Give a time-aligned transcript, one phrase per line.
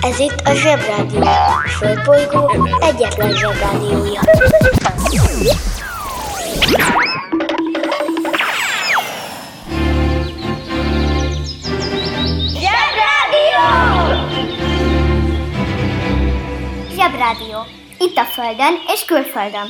[0.00, 1.20] Ez itt a Zsebrádió.
[1.20, 4.20] A Földbolygó egyetlen Zsebrádiója.
[12.60, 13.66] Zsebrádió!
[16.96, 17.58] Zsebrádió.
[17.98, 19.68] Itt a Földön és külföldön.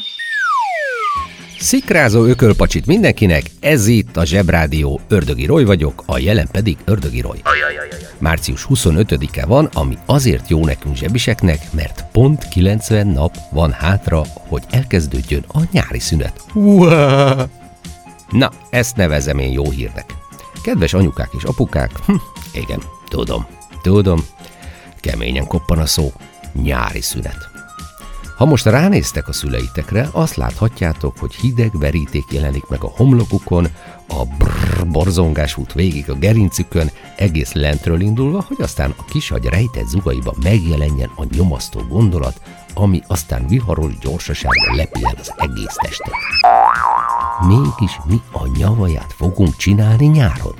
[1.58, 7.42] Szikrázó ökölpacsit mindenkinek, ez itt a Zsebrádió, Ördögi Roy vagyok, a jelen pedig Ördögi Roy.
[8.18, 14.62] Március 25-e van, ami azért jó nekünk zsebiseknek, mert pont 90 nap van hátra, hogy
[14.70, 16.44] elkezdődjön a nyári szünet.
[16.54, 17.46] Uá!
[18.30, 20.14] Na, ezt nevezem én jó hírnek.
[20.62, 22.14] Kedves anyukák és apukák, hm,
[22.52, 23.46] igen, tudom,
[23.82, 24.26] tudom,
[25.00, 26.12] keményen koppan a szó,
[26.52, 27.55] nyári szünet.
[28.36, 33.66] Ha most ránéztek a szüleitekre, azt láthatjátok, hogy hideg veríték jelenik meg a homlokukon,
[34.08, 39.86] a brrr borzongás út végig a gerincükön, egész lentről indulva, hogy aztán a kisagy rejtett
[39.86, 42.40] zugaiba megjelenjen a nyomasztó gondolat,
[42.74, 46.14] ami aztán viharos gyorsasággal el az egész testet.
[47.46, 50.54] Mégis mi a nyavaját fogunk csinálni nyáron?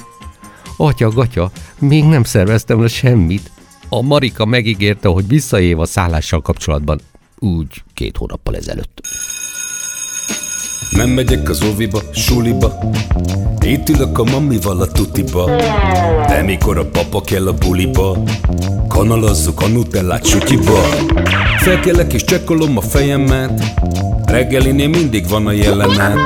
[0.77, 3.51] Atya, gatya, még nem szerveztem le semmit.
[3.89, 7.01] A Marika megígérte, hogy visszaév a szállással kapcsolatban,
[7.39, 9.01] úgy két hónappal ezelőtt.
[10.91, 12.79] Nem megyek az óviba, suliba.
[13.61, 15.51] Itt ülök a mamival a tutiba.
[16.27, 18.23] De mikor a papa kell a buliba
[18.89, 20.81] Kanalazzuk a nutellát sutyiba
[21.59, 23.63] Felkelek és csekkolom a fejemet.
[24.25, 26.19] Reggelinél mindig van a jelenet.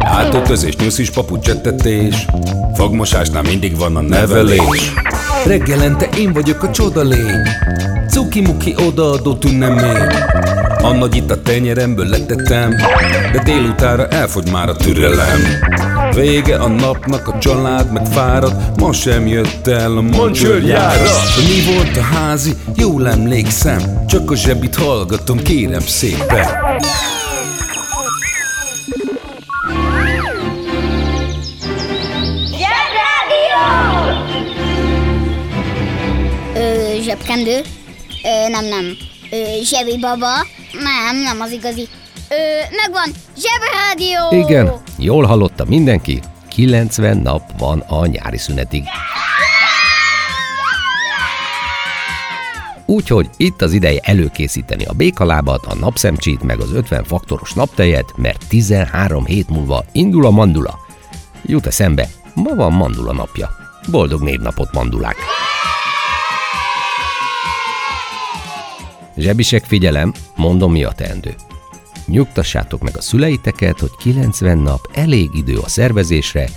[0.00, 2.26] Átöltözés, nyuszis, papucsettetés
[2.74, 4.92] Fogmosásnál mindig van a nevelés
[5.46, 7.48] Reggelente én vagyok a csoda lény.
[8.08, 10.06] Cuki-muki odaadó tünnemény
[10.82, 12.70] A nagy itt a tenyeremből letettem
[13.32, 15.40] De délutára elfogy már a türelem.
[16.14, 21.96] Vége a napnak, a család meg fárad Ma sem jött el a mancsőrjára Mi volt
[21.96, 22.54] a házi?
[22.74, 26.46] Jól emlékszem Csak a zsebit hallgatom, kérem szépen
[37.14, 37.60] zsebkendő?
[38.24, 38.84] Ö, nem, nem.
[39.30, 40.46] Ö, zsebi baba?
[40.72, 41.88] Nem, nem az igazi.
[42.28, 42.34] Ö,
[42.76, 44.46] megvan, zsebrádió!
[44.46, 48.82] Igen, jól hallotta mindenki, 90 nap van a nyári szünetig.
[52.86, 58.48] Úgyhogy itt az ideje előkészíteni a békalábat, a napszemcsit, meg az 50 faktoros naptejet, mert
[58.48, 60.78] 13 hét múlva indul a mandula.
[61.42, 63.50] Jut eszembe, ma van mandula napja.
[63.90, 65.16] Boldog névnapot mandulák!
[69.16, 71.34] Zsebisek figyelem, mondom mi a teendő.
[72.06, 76.48] Nyugtassátok meg a szüleiteket, hogy 90 nap elég idő a szervezésre,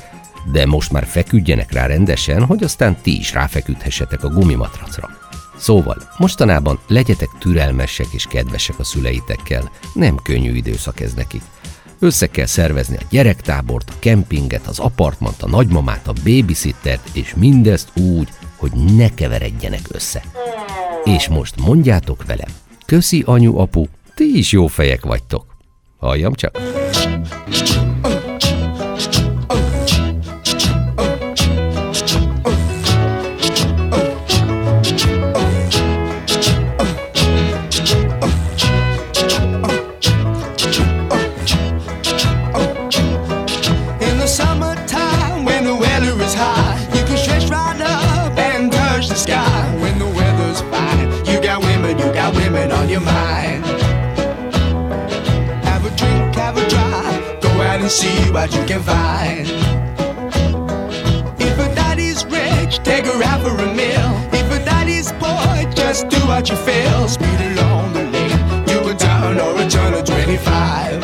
[0.51, 5.09] de most már feküdjenek rá rendesen, hogy aztán ti is ráfeküdhessetek a gumimatracra.
[5.57, 11.41] Szóval, mostanában legyetek türelmesek és kedvesek a szüleitekkel, nem könnyű időszak ez nekik.
[11.99, 17.97] Össze kell szervezni a gyerektábort, a kempinget, az apartmant, a nagymamát, a babysittert, és mindezt
[17.97, 20.23] úgy, hogy ne keveredjenek össze.
[21.07, 22.49] És most mondjátok velem,
[22.85, 23.85] köszi anyu, apu,
[24.15, 25.55] ti is jó fejek vagytok.
[25.97, 26.57] Halljam csak.
[57.87, 59.47] And see what you can find.
[61.39, 64.11] If a daddy's rich, take her out for a meal.
[64.33, 67.07] If a daddy's poor, just do what you feel.
[67.07, 71.01] Speed along the lane, you a turn or a turn of 25.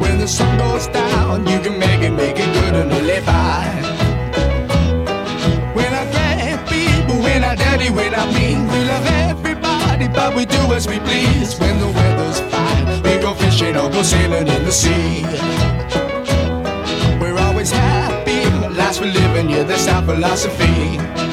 [0.00, 3.66] When the sun goes down, you can make it, make it good and live by.
[5.76, 8.66] When I grab people, when I dirty, when I mean,
[10.20, 11.58] but we do as we please.
[11.58, 15.22] When the weather's fine, we go fishing or go sailing in the sea.
[17.20, 18.42] We're always happy,
[18.80, 21.29] lives we're living, yeah, that's our philosophy.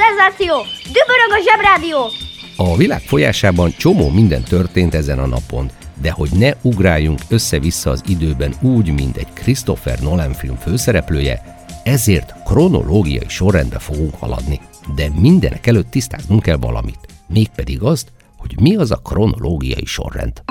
[0.00, 0.54] Szenzáció!
[0.84, 2.10] Dübörög a zsebrádió!
[2.56, 5.70] A világ folyásában csomó minden történt ezen a napon,
[6.00, 12.34] de hogy ne ugráljunk össze-vissza az időben úgy, mint egy Christopher Nolan film főszereplője, ezért
[12.44, 14.60] kronológiai sorrendbe fogunk haladni.
[14.94, 16.98] De mindenek előtt tisztáznunk kell valamit.
[17.26, 18.08] Mégpedig azt,
[18.38, 20.42] hogy mi az a kronológiai sorrend.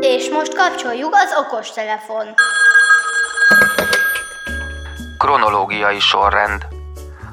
[0.00, 2.26] És most kapcsoljuk az okostelefon.
[5.18, 6.75] Kronológiai sorrend.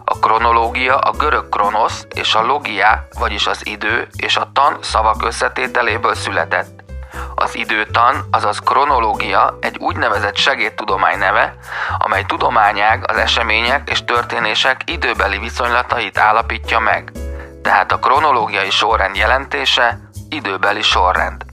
[0.05, 5.25] A kronológia a görög kronosz és a logia, vagyis az idő és a tan szavak
[5.25, 6.83] összetételéből született.
[7.35, 11.55] Az időtan, azaz kronológia egy úgynevezett segédtudomány neve,
[11.97, 17.11] amely tudományág az események és történések időbeli viszonylatait állapítja meg.
[17.61, 21.43] Tehát a kronológiai sorrend jelentése időbeli sorrend.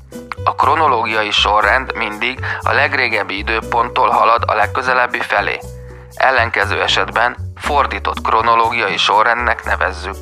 [0.45, 5.59] A kronológiai sorrend mindig a legrégebbi időponttól halad a legközelebbi felé.
[6.15, 10.17] Ellenkező esetben fordított kronológiai sorrendnek nevezzük.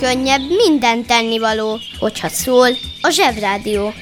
[0.00, 2.68] Könnyebb minden tennivaló, hogyha szól
[3.02, 3.92] a zsebrádió.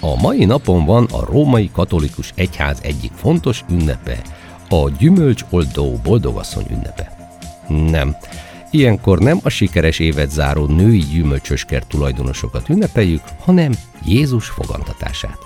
[0.00, 4.22] A mai napon van a római katolikus egyház egyik fontos ünnepe,
[4.68, 7.16] a gyümölcsoldó boldogasszony ünnepe.
[7.68, 8.16] Nem,
[8.70, 13.72] ilyenkor nem a sikeres évet záró női gyümölcsösker tulajdonosokat ünnepeljük, hanem
[14.04, 15.38] Jézus fogantatását.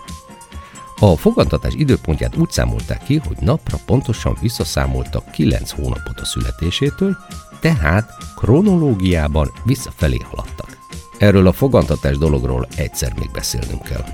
[0.99, 7.17] A fogantatás időpontját úgy számolták ki, hogy napra pontosan visszaszámoltak 9 hónapot a születésétől,
[7.61, 10.79] tehát kronológiában visszafelé haladtak.
[11.19, 14.05] Erről a fogantatás dologról egyszer még beszélnünk kell.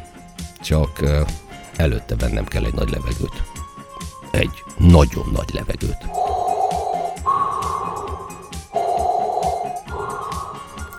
[0.61, 1.03] Csak
[1.77, 3.43] előtte vennem kell egy nagy levegőt.
[4.31, 6.28] Egy nagyon nagy levegőt.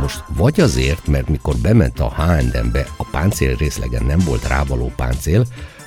[0.00, 5.44] Most vagy azért, mert mikor bement a H&M-be, a páncél részlegen nem volt rávaló páncél,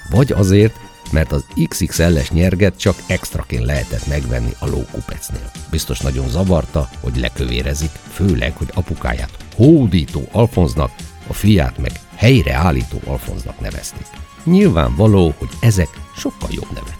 [0.09, 0.75] vagy azért,
[1.11, 5.51] mert az XXL-es nyerget csak extraként lehetett megvenni a lókupecnél.
[5.71, 10.91] Biztos nagyon zavarta, hogy lekövérezik, főleg, hogy apukáját hódító Alfonznak,
[11.27, 14.05] a fiát meg helyreállító Alfonznak nevezték.
[14.43, 16.97] Nyilvánvaló, hogy ezek sokkal jobb nevek.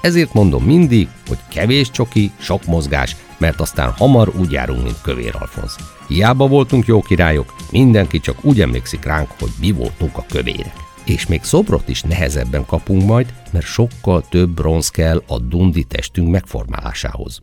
[0.00, 5.34] Ezért mondom mindig, hogy kevés csoki, sok mozgás, mert aztán hamar úgy járunk, mint Kövér
[5.38, 5.76] Alfonz.
[6.08, 10.85] Hiába voltunk jó királyok, mindenki csak úgy emlékszik ránk, hogy mi voltunk a kövérek.
[11.06, 16.30] És még szobrot is nehezebben kapunk majd, mert sokkal több bronz kell a dundi testünk
[16.30, 17.38] megformálásához.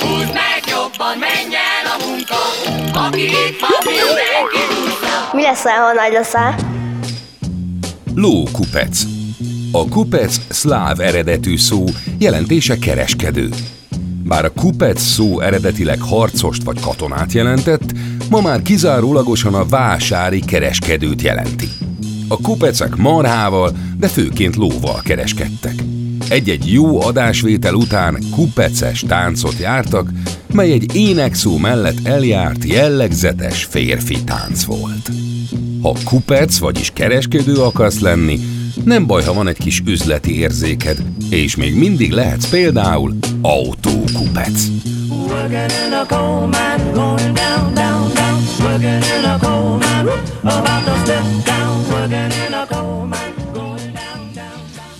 [0.00, 2.40] Húzd meg jobban, menjen a munka,
[3.06, 4.72] aki itt van, mindenki
[5.32, 6.54] Mi leszel, ha nagy leszel?
[8.14, 9.02] Lókupec.
[9.72, 11.84] A kupec szláv eredetű szó,
[12.18, 13.48] jelentése kereskedő.
[14.24, 17.92] Bár a kupec szó eredetileg harcost vagy katonát jelentett,
[18.30, 21.68] ma már kizárólagosan a vásári kereskedőt jelenti.
[22.32, 25.74] A kupecek marhával, de főként lóval kereskedtek.
[26.28, 30.10] Egy-egy jó adásvétel után kupeces táncot jártak,
[30.52, 35.10] mely egy énekszó mellett eljárt jellegzetes férfi tánc volt.
[35.82, 38.38] Ha kupec, vagyis kereskedő akarsz lenni,
[38.84, 44.62] nem baj, ha van egy kis üzleti érzéked, és még mindig lehetsz például autókupec.
[45.28, 48.40] Working in a coal mine, going down, down, down.
[48.60, 50.08] Working in a coal mine,
[50.42, 51.74] about to step down.
[51.90, 54.98] Working in a coal mine, going down, down, down.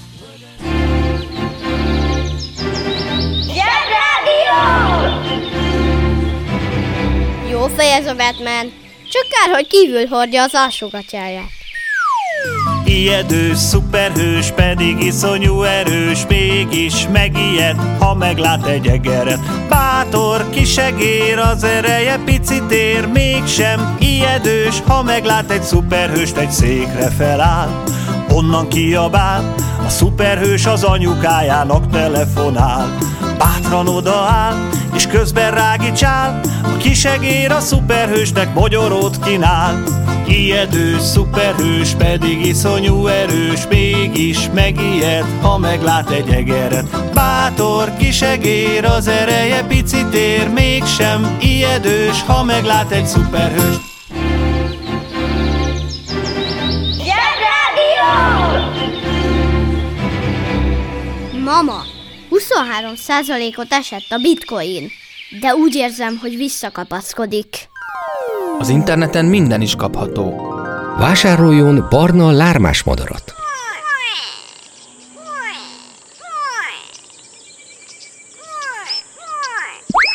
[7.50, 8.72] Jó fej ez a Batman,
[9.08, 11.61] csak kár, hogy kívül hordja az alsógatyáját.
[12.84, 19.68] Ijedő, szuperhős, pedig iszonyú erős, mégis megijed, ha meglát egy egeret.
[19.68, 27.82] Bátor, kisegér, az ereje picit ér, mégsem ijedős, ha meglát egy szuperhőst, egy székre feláll.
[28.30, 29.54] Onnan kiabál,
[29.86, 32.98] a szuperhős az anyukájának telefonál.
[33.38, 34.54] Bátran odaáll,
[34.94, 40.01] és közben rágicsál, a kisegér a szuperhősnek mogyorót kínál.
[40.32, 47.12] Ijedő, szuperhős, pedig iszonyú erős, mégis megijed, ha meglát egy egeret.
[47.14, 53.80] Bátor, kisegér, az ereje picit ér, mégsem ijedős, ha meglát egy szuperhőst.
[61.44, 61.82] Mama,
[62.30, 64.90] 23%-ot esett a bitcoin,
[65.40, 67.70] de úgy érzem, hogy visszakapaszkodik.
[68.62, 70.54] Az interneten minden is kapható.
[70.98, 73.34] Vásároljon barna lármás madarat.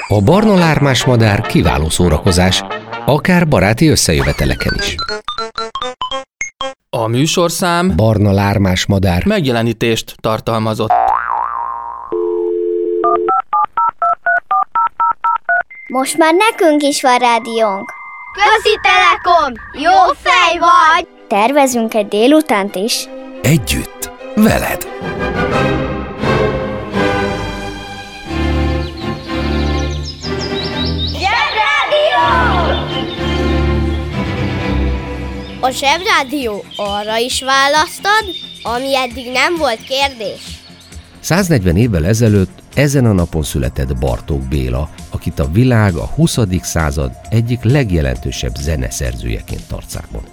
[0.08, 2.64] A barna lármás madár kiváló szórakozás,
[3.06, 4.96] akár baráti összejöveteleken is.
[6.90, 10.92] A műsorszám barna lármás madár megjelenítést tartalmazott.
[15.88, 17.97] Most már nekünk is van rádiónk.
[18.38, 19.54] Közi Telekom!
[19.74, 21.08] Jó fej vagy!
[21.28, 23.08] Tervezünk egy délutánt is.
[23.42, 24.88] Együtt, veled.
[31.12, 32.26] Zsebrádió!
[35.62, 38.24] A Zsebrádió arra is választad,
[38.64, 40.42] ami eddig nem volt kérdés.
[41.20, 46.38] 140 évvel ezelőtt ezen a napon született Bartók Béla, akit a világ a 20.
[46.62, 50.24] század egyik legjelentősebb zeneszerzőjeként tart számon.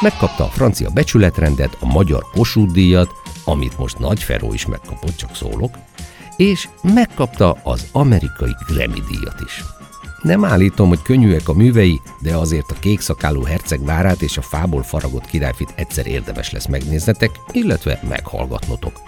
[0.00, 3.08] Megkapta a francia becsületrendet, a magyar Kossuth díjat,
[3.44, 5.78] amit most Nagy Feró is megkapott, csak szólok,
[6.36, 9.64] és megkapta az amerikai Grammy díjat is.
[10.22, 14.82] Nem állítom, hogy könnyűek a művei, de azért a kékszakálú herceg várát és a fából
[14.82, 19.00] faragott királyfit egyszer érdemes lesz megnéznetek, illetve meghallgatnotok.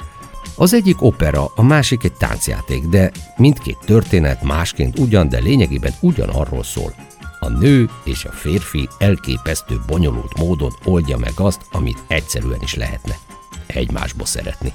[0.57, 6.63] Az egyik opera, a másik egy táncjáték, de mindkét történet másként ugyan, de lényegében ugyanarról
[6.63, 6.95] szól.
[7.41, 13.19] A nő és a férfi elképesztő bonyolult módon oldja meg azt, amit egyszerűen is lehetne.
[13.67, 14.73] Egymásba szeretni.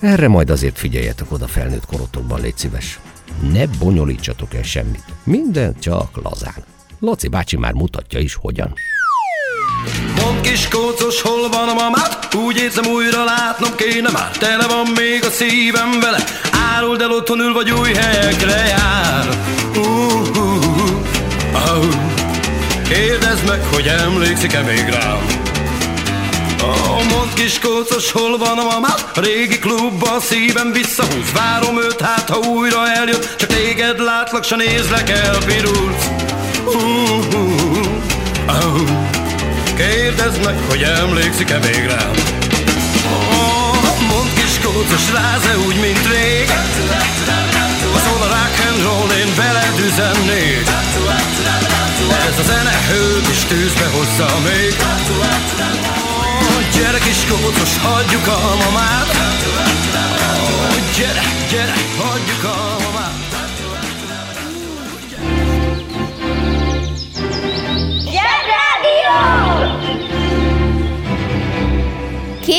[0.00, 3.00] Erre majd azért figyeljetek oda felnőtt korotokban, légy szíves.
[3.52, 5.04] Ne bonyolítsatok el semmit.
[5.24, 6.64] Minden csak lazán.
[6.98, 8.74] Laci bácsi már mutatja is, hogyan.
[10.20, 12.34] Mond kis kócos, hol van a mamát?
[12.34, 16.24] Úgy érzem újra látnom kéne már Tele van még a szívem vele
[16.74, 19.28] Áruld el otthon ül vagy új helyekre jár
[19.74, 19.86] uh,
[20.36, 20.66] uh,
[21.52, 21.94] uh, uh.
[22.88, 25.44] Kérdezd meg, hogy emlékszik-e még rám
[26.62, 29.10] Oh, mondd kis kócos, hol van a mamát?
[29.14, 34.50] Régi klubba a szívem visszahúz Várom őt, hát ha újra eljött Csak téged látlak, s
[34.50, 36.06] nézlek el, pirulc
[36.64, 37.84] uh, uh, uh,
[38.46, 39.05] uh.
[39.76, 42.12] Kérdezd meg, hogy emlékszik-e még rám
[44.08, 46.48] Mondd kis kócos, ráz-e úgy, mint rég.
[48.04, 50.68] Szól a rock and roll, én veled üzennék.
[52.28, 54.76] Ez a zene hőt is tűzbe hozza még.
[56.40, 59.08] Oh, Gyere kis kócos, hagyjuk a mamát.
[60.44, 62.95] Oh, Gyere, gyere, hagyjuk a mamát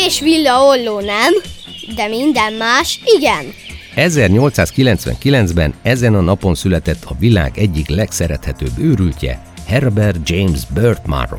[0.07, 1.33] Kés villa olló nem,
[1.95, 3.45] de minden más igen.
[3.95, 11.35] 1899-ben ezen a napon született a világ egyik legszerethetőbb őrültje, Herbert James Burt Munro.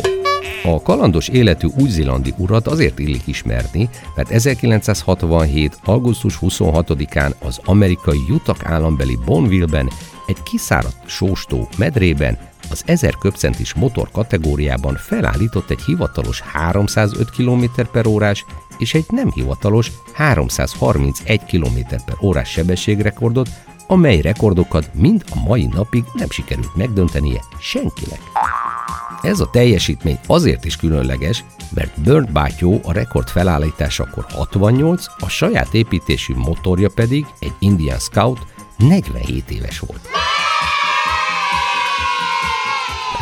[0.65, 5.79] A kalandos életű új-zélandi urat azért illik ismerni, mert 1967.
[5.85, 9.91] augusztus 26-án az amerikai Utah állambeli Bonneville-ben
[10.27, 12.39] egy kiszáradt sóstó medrében
[12.71, 18.45] az 1000 köbcentis motor kategóriában felállított egy hivatalos 305 km per órás
[18.79, 23.49] és egy nem hivatalos 331 km per órás sebességrekordot,
[23.87, 28.21] amely rekordokat mind a mai napig nem sikerült megdöntenie senkinek.
[29.23, 31.45] Ez a teljesítmény azért is különleges,
[31.75, 38.47] mert Burnt bátyó a rekord felállításakor 68, a saját építésű motorja pedig egy Indian Scout
[38.77, 40.01] 47 éves volt.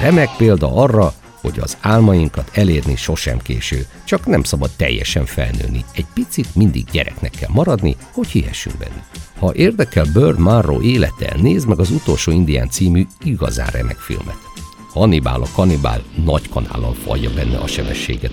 [0.00, 5.84] Remek példa arra, hogy az álmainkat elérni sosem késő, csak nem szabad teljesen felnőni.
[5.94, 9.04] Egy picit mindig gyereknek kell maradni, hogy hihessünk bennük.
[9.38, 14.38] Ha érdekel Bird Monroe élete, nézd meg az utolsó indián című igazán remek filmet.
[14.92, 18.32] Hannibal a kanibál nagy kanállal falja benne a sebességet.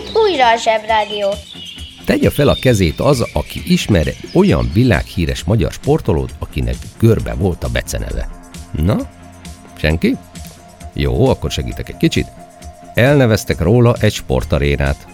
[0.00, 1.28] Itt újra a Zsebrádió.
[2.04, 7.68] Tegye fel a kezét az, aki ismer olyan világhíres magyar sportolót, akinek görbe volt a
[7.68, 8.28] beceneve.
[8.72, 8.96] Na?
[9.76, 10.16] Senki?
[10.92, 12.26] Jó, akkor segítek egy kicsit.
[12.94, 15.06] Elneveztek róla egy sportarénát.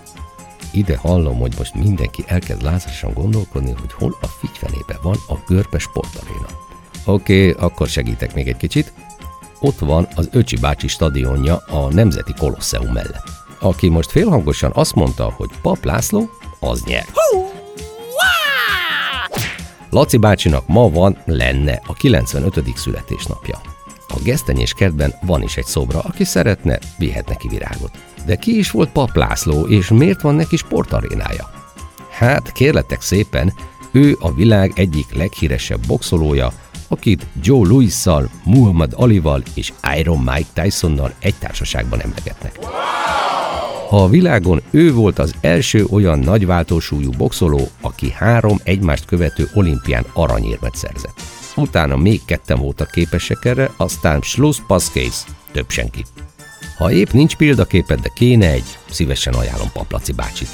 [0.73, 5.79] Ide hallom, hogy most mindenki elkezd lázasan gondolkodni, hogy hol a figyfelébe van a görbe
[5.79, 6.47] sportaréna.
[7.05, 8.93] Oké, okay, akkor segítek még egy kicsit.
[9.61, 13.46] Ott van az Öcsi bácsi stadionja a Nemzeti Kolosseum mellett.
[13.61, 17.07] Aki most félhangosan azt mondta, hogy Pap László, az nyer.
[19.91, 22.77] Laci bácsinak ma van, lenne a 95.
[22.77, 23.61] születésnapja.
[24.09, 27.91] A gesztenyés kertben van is egy szobra, aki szeretne, vihet neki virágot.
[28.27, 31.51] De ki is volt Pap László, és miért van neki sportarénája?
[32.11, 33.53] Hát, kérletek szépen,
[33.91, 36.53] ő a világ egyik leghíresebb boxolója,
[36.89, 42.59] akit Joe Louis-szal, Muhammad Alival és Iron Mike Tysonnal egy társaságban emlegetnek.
[43.91, 50.75] A világon ő volt az első olyan nagyváltósúlyú boxoló, aki három egymást követő olimpián aranyérmet
[50.75, 51.21] szerzett.
[51.57, 56.05] Utána még ketten voltak képesek erre, aztán Schluss Paskész, több senki.
[56.79, 60.49] Ha épp nincs példaképed, de kéne egy, szívesen ajánlom Paplaci bácsit.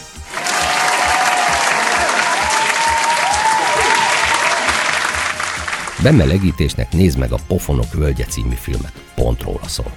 [6.03, 8.93] Bemelegítésnek nézd meg a Pofonok völgye című filmet.
[9.15, 9.93] Pont róla szól.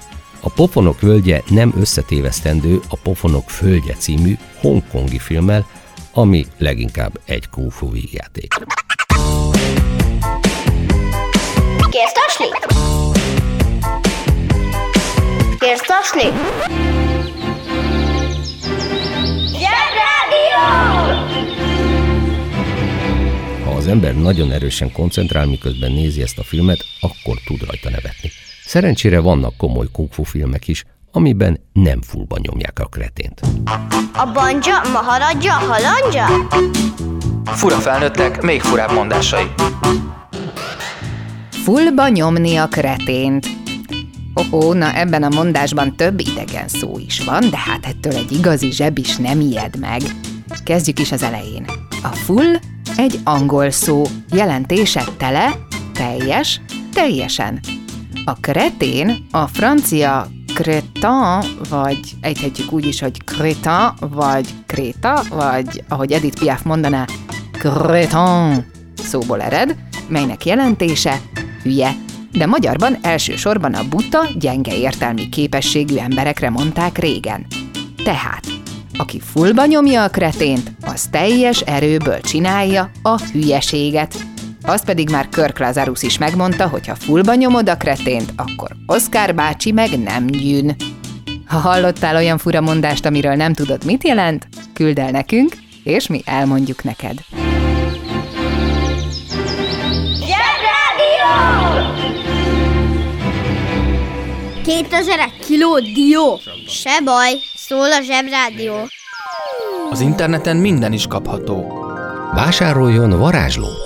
[0.46, 5.68] A Pofonok völgye nem összetévesztendő a Pofonok földje című hongkongi filmmel,
[6.14, 8.54] ami leginkább egy kung fu vígjáték.
[11.90, 12.66] Kérsz taslit?
[15.60, 15.84] Kérsz?
[19.48, 20.66] Zsebrádió!
[23.64, 28.32] Ha az ember nagyon erősen koncentrál, miközben nézi ezt a filmet, akkor tud rajta nevetni.
[28.66, 33.42] Szerencsére vannak komoly kung fu filmek is, amiben nem fullba nyomják a kretént.
[34.14, 36.26] A banja, maharadja, halandja?
[37.46, 39.46] Fura felnőttek, még furább mondásai.
[41.50, 43.48] Fullba nyomni a kretént.
[44.52, 48.72] Oh, na ebben a mondásban több idegen szó is van, de hát ettől egy igazi
[48.72, 50.02] zseb is nem ijed meg.
[50.64, 51.66] Kezdjük is az elején.
[52.04, 52.56] A full
[52.98, 55.52] egy angol szó, jelentése tele,
[55.94, 56.62] teljes,
[56.94, 57.60] teljesen.
[58.28, 66.12] A kretén a francia crétin, vagy ejthetjük úgy is, hogy crétin, vagy kréta, vagy ahogy
[66.12, 67.06] Edith Piaf mondaná,
[67.52, 69.76] crétin szóból ered,
[70.08, 71.22] melynek jelentése
[71.64, 71.92] hülye.
[72.32, 77.46] De magyarban elsősorban a buta, gyenge értelmi képességű emberekre mondták régen.
[78.04, 78.46] Tehát,
[78.98, 84.35] aki fullba nyomja a kretént, az teljes erőből csinálja a hülyeséget.
[84.68, 89.36] Azt pedig már Kirk Lazarus is megmondta, hogy ha fullba nyomod a kretént, akkor Oscar
[89.36, 90.76] bácsi meg nem gyűn.
[91.46, 96.22] Ha hallottál olyan fura mondást, amiről nem tudod, mit jelent, küld el nekünk, és mi
[96.26, 97.18] elmondjuk neked.
[100.20, 101.34] Zsebrádió!
[104.64, 106.40] 2000 kiló dió.
[106.68, 108.74] Se baj, szól a Zsebrádió.
[109.90, 111.84] Az interneten minden is kapható.
[112.34, 113.85] Vásároljon varázslót!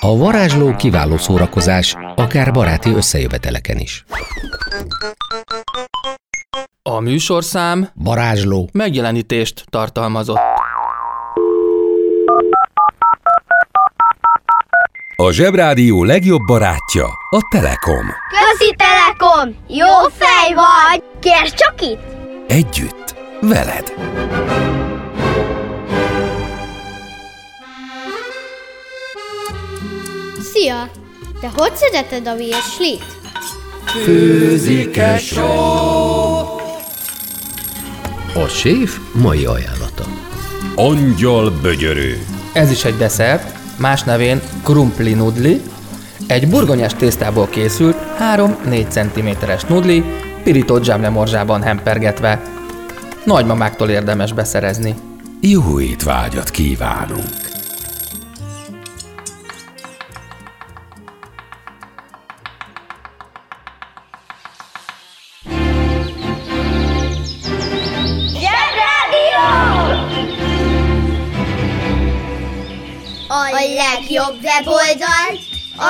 [0.00, 4.04] A varázsló kiváló szórakozás, akár baráti összejöveteleken is.
[6.82, 8.68] A műsorszám Varázsló.
[8.72, 10.38] megjelenítést tartalmazott.
[15.16, 18.06] A Zsebrádió legjobb barátja a Telekom.
[18.28, 19.56] Közi Telekom!
[19.68, 21.02] Jó fej vagy!
[21.20, 22.02] Kérsz csak itt?
[22.48, 23.92] Együtt, veled.
[30.54, 30.90] Szia!
[31.40, 33.04] Te hogy szereted a virslit?
[34.04, 35.20] Főzik-e
[38.34, 40.04] A séf mai ajánlata.
[40.74, 42.26] Angyal bögyörő.
[42.52, 45.60] Ez is egy desszert, más nevén krumpli nudli.
[46.26, 47.96] Egy burgonyás tésztából készült
[48.36, 50.04] 3-4 cm-es nudli,
[50.42, 52.42] pirított zsámlemorzsában hempergetve.
[53.24, 54.94] Nagymamáktól érdemes beszerezni.
[55.40, 57.43] Jó étvágyat kívánunk!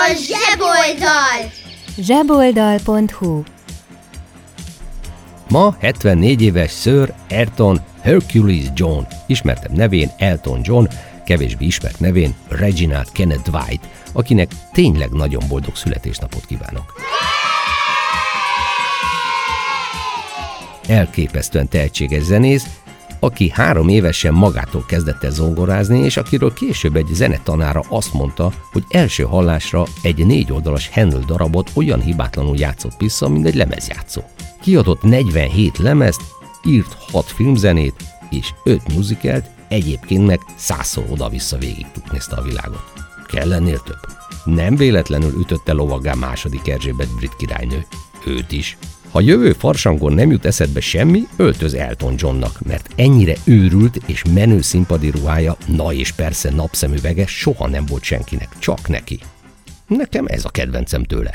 [0.05, 1.51] A zseboldal!
[1.97, 3.43] zseboldal.hu
[5.49, 10.85] Ma 74 éves Sir Ayrton Hercules John, ismertebb nevén Elton John,
[11.25, 17.01] kevésbé ismert nevén Reginald Kenneth Dwight, akinek tényleg nagyon boldog születésnapot kívánok.
[20.89, 22.67] Elképesztően tehetséges zenész,
[23.25, 28.85] aki három évesen magától kezdett el zongorázni, és akiről később egy zenetanára azt mondta, hogy
[28.89, 34.23] első hallásra egy négy oldalas Handel darabot olyan hibátlanul játszott vissza, mint egy lemezjátszó.
[34.63, 36.21] Kiadott 47 lemezt,
[36.67, 37.95] írt 6 filmzenét
[38.31, 41.87] és 5 musicalt, egyébként meg százszor oda-vissza végig
[42.31, 42.93] a világot.
[43.27, 44.01] Kell lennél több.
[44.45, 47.87] Nem véletlenül ütötte lovaggá második Erzsébet brit királynő.
[48.27, 48.77] Őt is.
[49.15, 54.61] Ha jövő farsangon nem jut eszedbe semmi, öltöz Elton Johnnak, mert ennyire őrült és menő
[54.61, 59.19] színpadi ruhája, na és persze napszemüvege soha nem volt senkinek, csak neki.
[59.87, 61.31] Nekem ez a kedvencem tőle.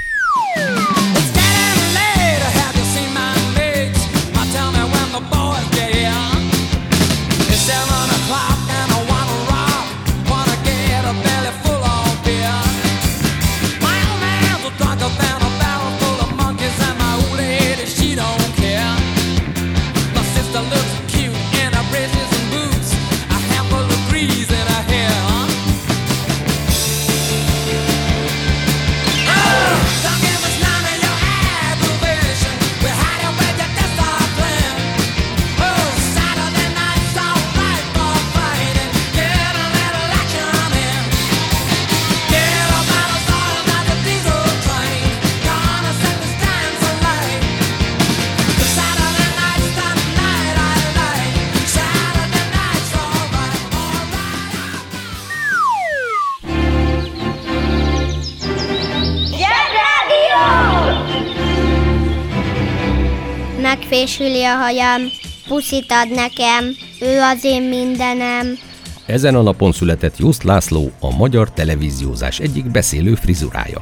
[63.99, 65.01] Megfésüli a hajam,
[65.47, 66.65] puszit ad nekem,
[67.01, 68.57] ő az én mindenem.
[69.05, 73.79] Ezen a napon született Just László, a magyar televíziózás egyik beszélő frizurája.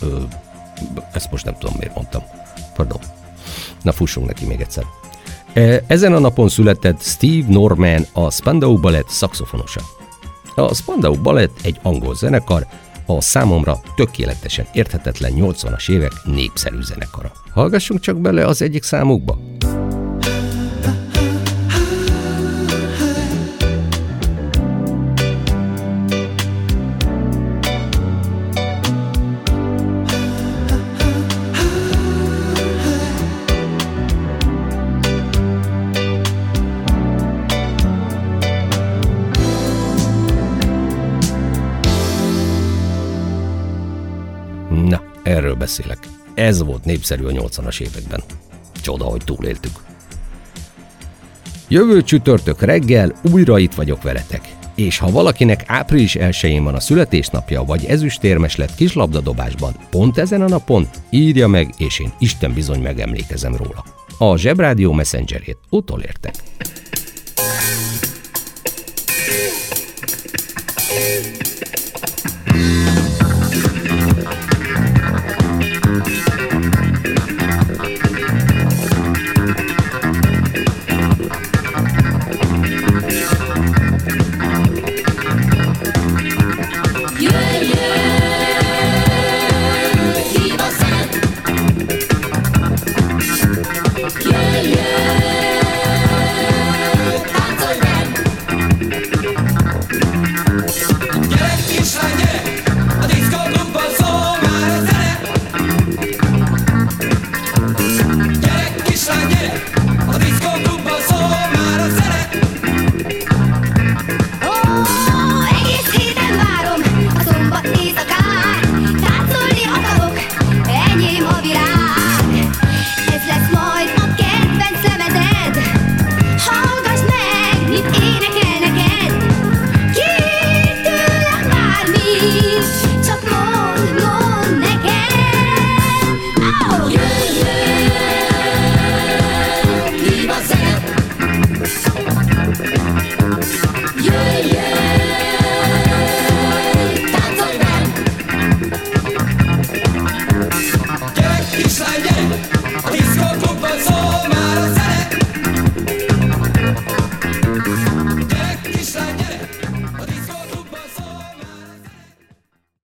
[0.00, 0.20] Ö,
[1.12, 2.22] ezt most nem tudom, miért mondtam.
[2.74, 2.98] Pardon.
[3.82, 4.84] Na, fussunk neki még egyszer.
[5.52, 9.80] E, Ezen a napon született Steve Norman, a Spandau Ballet szaxofonosa.
[10.54, 12.66] A Spandau Ballet egy angol zenekar,
[13.16, 17.32] a számomra tökéletesen érthetetlen 80-as évek népszerű zenekara.
[17.52, 19.38] Hallgassunk csak bele az egyik számukba.
[45.68, 45.98] Beszélek.
[46.34, 48.22] Ez volt népszerű a 80-as években.
[48.80, 49.72] Csoda, hogy túléltük.
[51.68, 54.56] Jövő csütörtök reggel újra itt vagyok veletek.
[54.74, 60.48] És ha valakinek április 1 van a születésnapja, vagy ezüstérmes lett kislabdadobásban, pont ezen a
[60.48, 63.84] napon, írja meg, és én Isten bizony megemlékezem róla.
[64.18, 66.34] A Zsebrádió Messengerét utolértek.